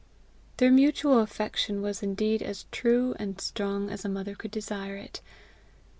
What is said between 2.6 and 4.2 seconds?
true and strong as a